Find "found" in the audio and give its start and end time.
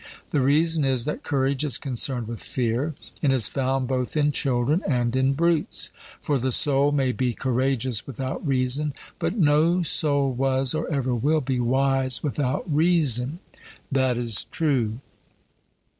3.47-3.87